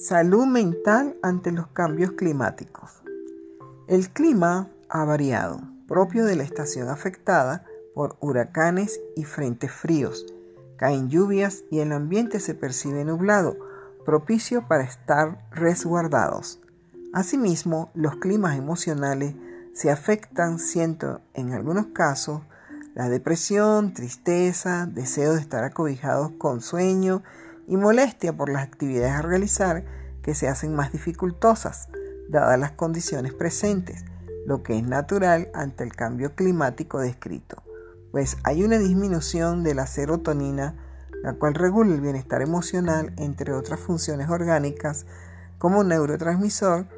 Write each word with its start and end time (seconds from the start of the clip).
Salud 0.00 0.46
mental 0.46 1.18
ante 1.20 1.52
los 1.52 1.66
cambios 1.66 2.12
climáticos. 2.12 3.02
El 3.86 4.08
clima 4.08 4.70
ha 4.88 5.04
variado, 5.04 5.60
propio 5.86 6.24
de 6.24 6.36
la 6.36 6.42
estación 6.42 6.88
afectada 6.88 7.66
por 7.94 8.16
huracanes 8.20 8.98
y 9.14 9.24
frentes 9.24 9.70
fríos. 9.70 10.24
Caen 10.78 11.10
lluvias 11.10 11.64
y 11.70 11.80
el 11.80 11.92
ambiente 11.92 12.40
se 12.40 12.54
percibe 12.54 13.04
nublado, 13.04 13.58
propicio 14.06 14.66
para 14.66 14.84
estar 14.84 15.46
resguardados. 15.50 16.62
Asimismo, 17.12 17.90
los 17.92 18.16
climas 18.16 18.56
emocionales 18.56 19.34
se 19.74 19.90
afectan, 19.90 20.58
siendo 20.58 21.20
en 21.34 21.52
algunos 21.52 21.88
casos 21.88 22.40
la 22.94 23.10
depresión, 23.10 23.92
tristeza, 23.92 24.86
deseo 24.86 25.34
de 25.34 25.42
estar 25.42 25.62
acobijados 25.62 26.30
con 26.38 26.62
sueño 26.62 27.22
y 27.70 27.76
molestia 27.76 28.36
por 28.36 28.50
las 28.50 28.64
actividades 28.64 29.12
a 29.12 29.22
realizar 29.22 29.84
que 30.22 30.34
se 30.34 30.48
hacen 30.48 30.74
más 30.74 30.90
dificultosas, 30.90 31.88
dadas 32.28 32.58
las 32.58 32.72
condiciones 32.72 33.32
presentes, 33.32 34.04
lo 34.44 34.64
que 34.64 34.76
es 34.76 34.82
natural 34.82 35.50
ante 35.54 35.84
el 35.84 35.94
cambio 35.94 36.34
climático 36.34 36.98
descrito, 36.98 37.62
pues 38.10 38.38
hay 38.42 38.64
una 38.64 38.76
disminución 38.76 39.62
de 39.62 39.74
la 39.74 39.86
serotonina, 39.86 40.74
la 41.22 41.34
cual 41.34 41.54
regula 41.54 41.94
el 41.94 42.00
bienestar 42.00 42.42
emocional, 42.42 43.14
entre 43.16 43.52
otras 43.52 43.78
funciones 43.78 44.28
orgánicas, 44.28 45.06
como 45.58 45.84
neurotransmisor, 45.84 46.88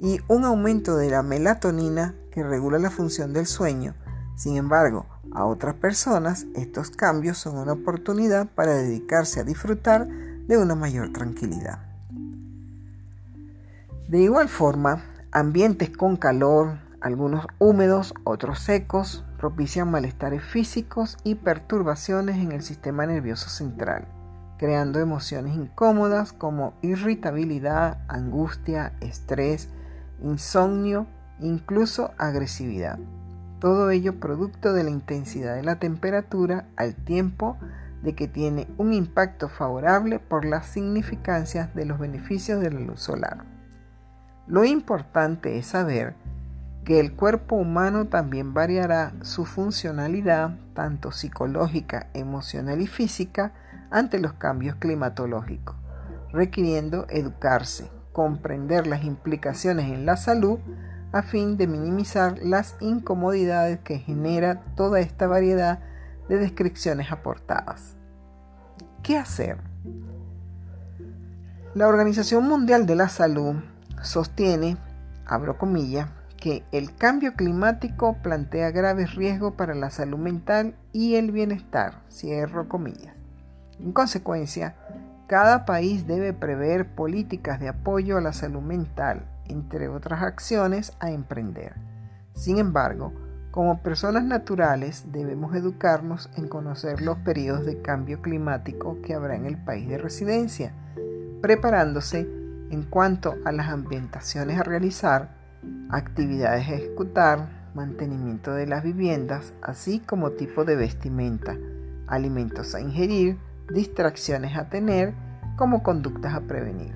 y 0.00 0.18
un 0.26 0.44
aumento 0.44 0.96
de 0.96 1.08
la 1.08 1.22
melatonina, 1.22 2.16
que 2.32 2.42
regula 2.42 2.80
la 2.80 2.90
función 2.90 3.32
del 3.32 3.46
sueño. 3.46 3.94
Sin 4.34 4.56
embargo, 4.56 5.06
a 5.32 5.44
otras 5.44 5.74
personas, 5.74 6.46
estos 6.54 6.90
cambios 6.90 7.38
son 7.38 7.58
una 7.58 7.72
oportunidad 7.72 8.48
para 8.54 8.74
dedicarse 8.74 9.40
a 9.40 9.44
disfrutar 9.44 10.08
de 10.46 10.58
una 10.58 10.74
mayor 10.74 11.12
tranquilidad. 11.12 11.80
De 14.08 14.20
igual 14.20 14.48
forma, 14.48 15.02
ambientes 15.32 15.90
con 15.90 16.16
calor, 16.16 16.78
algunos 17.00 17.46
húmedos, 17.58 18.14
otros 18.24 18.60
secos, 18.60 19.24
propician 19.38 19.90
malestares 19.90 20.42
físicos 20.42 21.18
y 21.24 21.34
perturbaciones 21.34 22.36
en 22.36 22.52
el 22.52 22.62
sistema 22.62 23.06
nervioso 23.06 23.50
central, 23.50 24.06
creando 24.58 25.00
emociones 25.00 25.56
incómodas 25.56 26.32
como 26.32 26.74
irritabilidad, 26.82 27.98
angustia, 28.08 28.92
estrés, 29.00 29.68
insomnio, 30.22 31.06
incluso 31.40 32.12
agresividad. 32.18 32.98
Todo 33.60 33.90
ello 33.90 34.20
producto 34.20 34.72
de 34.72 34.84
la 34.84 34.90
intensidad 34.90 35.56
de 35.56 35.64
la 35.64 35.78
temperatura 35.78 36.68
al 36.76 36.94
tiempo 36.94 37.56
de 38.02 38.14
que 38.14 38.28
tiene 38.28 38.68
un 38.78 38.92
impacto 38.92 39.48
favorable 39.48 40.18
por 40.18 40.44
las 40.44 40.66
significancias 40.66 41.74
de 41.74 41.84
los 41.84 41.98
beneficios 41.98 42.60
de 42.60 42.70
la 42.70 42.80
luz 42.80 43.00
solar. 43.00 43.44
Lo 44.46 44.64
importante 44.64 45.58
es 45.58 45.66
saber 45.66 46.14
que 46.84 47.00
el 47.00 47.14
cuerpo 47.14 47.56
humano 47.56 48.06
también 48.06 48.54
variará 48.54 49.12
su 49.22 49.44
funcionalidad, 49.44 50.56
tanto 50.72 51.10
psicológica, 51.10 52.08
emocional 52.14 52.80
y 52.80 52.86
física, 52.86 53.52
ante 53.90 54.20
los 54.20 54.34
cambios 54.34 54.76
climatológicos, 54.76 55.74
requiriendo 56.32 57.06
educarse, 57.08 57.90
comprender 58.12 58.86
las 58.86 59.02
implicaciones 59.04 59.90
en 59.90 60.06
la 60.06 60.16
salud, 60.16 60.60
a 61.12 61.22
fin 61.22 61.56
de 61.56 61.66
minimizar 61.66 62.38
las 62.42 62.76
incomodidades 62.80 63.80
que 63.80 63.98
genera 63.98 64.62
toda 64.76 65.00
esta 65.00 65.26
variedad 65.26 65.80
de 66.28 66.38
descripciones 66.38 67.12
aportadas. 67.12 67.94
¿Qué 69.02 69.16
hacer? 69.16 69.58
La 71.74 71.88
Organización 71.88 72.48
Mundial 72.48 72.86
de 72.86 72.96
la 72.96 73.08
Salud 73.08 73.56
sostiene, 74.02 74.76
abro 75.26 75.58
comillas, 75.58 76.08
que 76.36 76.64
el 76.72 76.94
cambio 76.94 77.34
climático 77.34 78.16
plantea 78.22 78.70
graves 78.70 79.14
riesgos 79.14 79.54
para 79.54 79.74
la 79.74 79.90
salud 79.90 80.18
mental 80.18 80.76
y 80.92 81.16
el 81.16 81.32
bienestar, 81.32 82.02
cierro 82.10 82.68
comillas. 82.68 83.16
En 83.78 83.92
consecuencia, 83.92 84.74
cada 85.26 85.64
país 85.64 86.06
debe 86.06 86.32
prever 86.32 86.94
políticas 86.94 87.60
de 87.60 87.68
apoyo 87.68 88.16
a 88.16 88.20
la 88.20 88.32
salud 88.32 88.62
mental 88.62 89.26
entre 89.48 89.88
otras 89.88 90.22
acciones 90.22 90.92
a 91.00 91.10
emprender. 91.10 91.74
Sin 92.34 92.58
embargo, 92.58 93.12
como 93.56 93.78
personas 93.78 94.22
naturales 94.22 95.06
debemos 95.12 95.56
educarnos 95.56 96.28
en 96.36 96.46
conocer 96.46 97.00
los 97.00 97.16
periodos 97.16 97.64
de 97.64 97.80
cambio 97.80 98.20
climático 98.20 98.98
que 99.00 99.14
habrá 99.14 99.34
en 99.34 99.46
el 99.46 99.56
país 99.56 99.88
de 99.88 99.96
residencia, 99.96 100.74
preparándose 101.40 102.28
en 102.70 102.82
cuanto 102.82 103.34
a 103.46 103.52
las 103.52 103.68
ambientaciones 103.68 104.60
a 104.60 104.62
realizar, 104.62 105.30
actividades 105.88 106.68
a 106.68 106.74
ejecutar, 106.74 107.70
mantenimiento 107.74 108.52
de 108.52 108.66
las 108.66 108.84
viviendas, 108.84 109.54
así 109.62 110.00
como 110.00 110.32
tipo 110.32 110.66
de 110.66 110.76
vestimenta, 110.76 111.56
alimentos 112.08 112.74
a 112.74 112.82
ingerir, 112.82 113.38
distracciones 113.72 114.54
a 114.58 114.68
tener, 114.68 115.14
como 115.56 115.82
conductas 115.82 116.34
a 116.34 116.42
prevenir. 116.42 116.94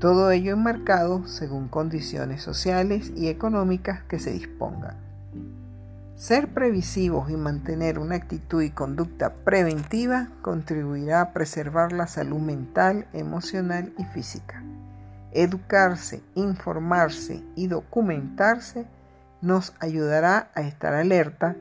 Todo 0.00 0.32
ello 0.32 0.54
enmarcado 0.54 1.24
según 1.28 1.68
condiciones 1.68 2.42
sociales 2.42 3.12
y 3.14 3.28
económicas 3.28 4.02
que 4.08 4.18
se 4.18 4.32
dispongan. 4.32 5.13
Ser 6.16 6.54
previsivos 6.54 7.28
y 7.28 7.36
mantener 7.36 7.98
una 7.98 8.14
actitud 8.14 8.62
y 8.62 8.70
conducta 8.70 9.34
preventiva 9.34 10.28
contribuirá 10.42 11.20
a 11.20 11.32
preservar 11.32 11.92
la 11.92 12.06
salud 12.06 12.38
mental, 12.38 13.08
emocional 13.12 13.92
y 13.98 14.04
física. 14.04 14.62
Educarse, 15.32 16.22
informarse 16.36 17.42
y 17.56 17.66
documentarse 17.66 18.86
nos 19.42 19.74
ayudará 19.80 20.52
a 20.54 20.62
estar 20.62 20.94
alerta 20.94 21.56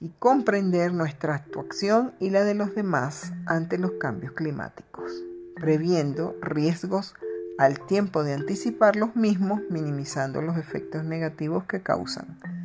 y 0.00 0.10
comprender 0.18 0.92
nuestra 0.92 1.36
actuación 1.36 2.12
y 2.18 2.30
la 2.30 2.42
de 2.42 2.54
los 2.54 2.74
demás 2.74 3.32
ante 3.46 3.78
los 3.78 3.92
cambios 3.92 4.32
climáticos, 4.32 5.12
previendo 5.54 6.34
riesgos 6.42 7.14
al 7.56 7.78
tiempo 7.86 8.24
de 8.24 8.34
anticipar 8.34 8.96
los 8.96 9.14
mismos, 9.14 9.60
minimizando 9.70 10.42
los 10.42 10.58
efectos 10.58 11.04
negativos 11.04 11.64
que 11.64 11.82
causan. 11.82 12.55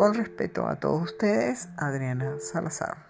Con 0.00 0.14
respeto 0.14 0.66
a 0.66 0.76
todos 0.76 1.02
ustedes, 1.02 1.68
Adriana 1.76 2.38
Salazar. 2.40 3.09